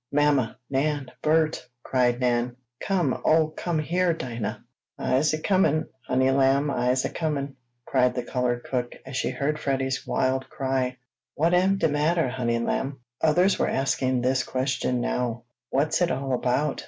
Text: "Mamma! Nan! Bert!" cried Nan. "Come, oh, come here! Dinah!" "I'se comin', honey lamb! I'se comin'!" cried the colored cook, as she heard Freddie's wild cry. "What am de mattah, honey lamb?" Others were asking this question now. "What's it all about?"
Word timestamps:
"Mamma! 0.11 0.57
Nan! 0.67 1.11
Bert!" 1.21 1.63
cried 1.83 2.19
Nan. 2.19 2.55
"Come, 2.79 3.21
oh, 3.23 3.49
come 3.49 3.77
here! 3.77 4.15
Dinah!" 4.15 4.65
"I'se 4.97 5.39
comin', 5.43 5.89
honey 6.07 6.31
lamb! 6.31 6.71
I'se 6.71 7.07
comin'!" 7.13 7.55
cried 7.85 8.15
the 8.15 8.23
colored 8.23 8.63
cook, 8.63 8.95
as 9.05 9.15
she 9.15 9.29
heard 9.29 9.59
Freddie's 9.59 10.07
wild 10.07 10.49
cry. 10.49 10.97
"What 11.35 11.53
am 11.53 11.77
de 11.77 11.87
mattah, 11.87 12.29
honey 12.31 12.57
lamb?" 12.57 12.99
Others 13.21 13.59
were 13.59 13.69
asking 13.69 14.21
this 14.21 14.41
question 14.41 15.01
now. 15.01 15.43
"What's 15.69 16.01
it 16.01 16.09
all 16.09 16.33
about?" 16.33 16.79